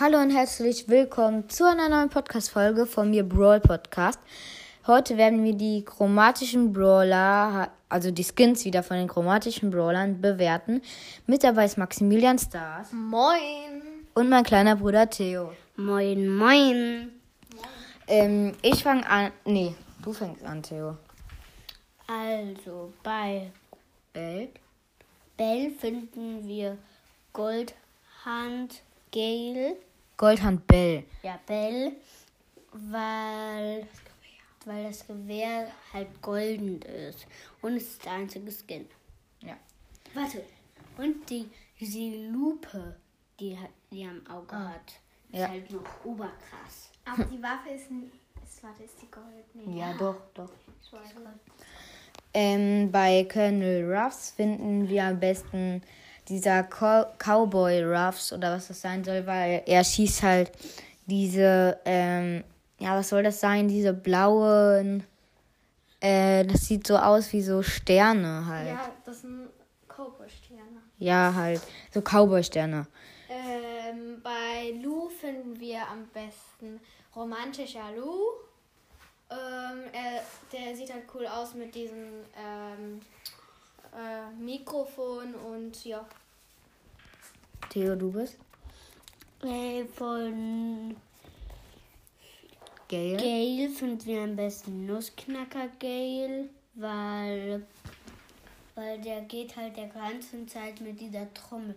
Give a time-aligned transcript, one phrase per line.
[0.00, 4.20] Hallo und herzlich willkommen zu einer neuen Podcast-Folge von mir Brawl Podcast.
[4.86, 10.82] Heute werden wir die chromatischen Brawler, also die Skins wieder von den chromatischen Brawlern bewerten.
[11.26, 12.92] Mit dabei ist Maximilian Stars.
[12.92, 13.82] Moin.
[14.14, 15.50] Und mein kleiner Bruder Theo.
[15.74, 17.10] Moin, moin.
[18.06, 19.32] Ähm, ich fange an.
[19.46, 20.96] Nee, du fängst an, Theo.
[22.06, 23.50] Also bei
[24.12, 24.50] Bell.
[25.36, 26.78] Bell finden wir
[27.32, 29.76] Goldhand Gale.
[30.18, 31.04] Goldhand Bell.
[31.22, 31.92] Ja, Bell,
[32.72, 33.86] weil,
[34.66, 37.26] weil das Gewehr halt golden ist.
[37.62, 38.86] Und es ist der einzige Skin.
[39.40, 39.56] Ja.
[40.14, 40.42] Warte.
[40.98, 41.48] Und die,
[41.80, 42.96] die Lupe,
[43.40, 44.92] die, hat- die am Auge hat,
[45.30, 45.48] ist Ja.
[45.48, 46.90] halt noch oberkrass.
[47.04, 47.84] Aber die Waffe ist,
[48.44, 49.44] ist warte, ist die Gold?
[49.54, 49.78] Nee.
[49.80, 50.50] Ja, doch, doch.
[50.82, 51.26] Ich weiß nicht.
[52.34, 55.82] Ähm, bei Colonel Ruffs finden wir am besten
[56.28, 60.52] dieser Co Cowboy Ruffs oder was das sein soll, weil er schießt halt
[61.06, 62.44] diese, ähm,
[62.78, 63.68] ja, was soll das sein?
[63.68, 65.04] Diese blauen,
[66.00, 68.66] äh, das sieht so aus wie so Sterne halt.
[68.68, 69.48] Ja, Ja, das sind
[69.88, 71.34] Cowboy-Sterne.
[71.34, 71.60] halt,
[71.92, 72.86] so Cowboy-Sterne.
[73.28, 76.80] Ähm, bei Lou finden wir am besten
[77.16, 78.20] romantischer Lou.
[79.30, 83.00] Ähm, er, der sieht halt cool aus mit diesem ähm,
[83.96, 86.04] äh, Mikrofon und ja.
[87.70, 88.36] Theo, du bist?
[89.42, 90.96] Äh, von
[92.88, 93.16] Gail?
[93.16, 97.66] Gale finden wir am besten Nussknacker Gale, weil,
[98.74, 101.74] weil der geht halt der ganzen Zeit mit dieser Trommel.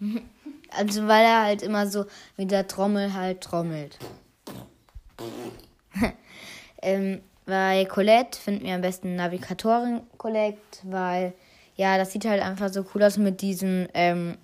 [0.70, 2.04] Also, weil er halt immer so
[2.36, 3.96] mit der Trommel halt trommelt.
[6.82, 11.34] ähm, bei Colette finden wir am besten Navigatorin Colette, weil,
[11.76, 14.38] ja, das sieht halt einfach so cool aus mit diesen, ähm,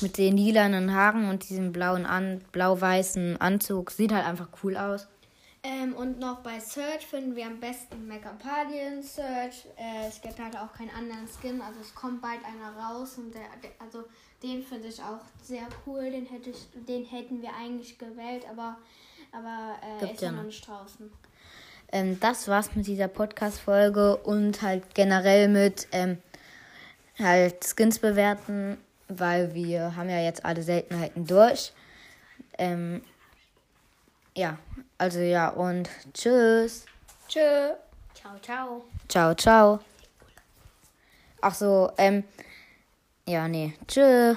[0.00, 3.90] mit den lilanen Haaren und diesem blauen, an, blau-weißen Anzug.
[3.90, 5.06] Sieht halt einfach cool aus.
[5.62, 9.64] Ähm, und noch bei Search finden wir am besten Megapadian Search.
[9.76, 13.32] Äh, es gibt halt auch keinen anderen Skin, also es kommt bald einer raus und
[13.32, 14.04] der, der also
[14.42, 16.10] den finde ich auch sehr cool.
[16.10, 18.76] Den hätte ich, den hätten wir eigentlich gewählt, aber
[19.32, 20.44] aber äh, ist ja noch.
[20.44, 21.10] nicht draußen.
[21.92, 26.18] Ähm, das war's mit dieser Podcast-Folge und halt generell mit ähm,
[27.18, 28.78] halt Skins bewerten,
[29.08, 31.72] weil wir haben ja jetzt alle Seltenheiten durch.
[32.58, 33.02] Ähm,
[34.36, 34.58] ja,
[34.98, 36.86] also ja und tschüss.
[37.28, 37.74] Tschö.
[38.14, 38.84] Ciao, ciao.
[39.08, 39.80] Ciao, ciao.
[41.40, 42.24] Ach so, ähm,
[43.26, 44.32] ja, nee, tschüss.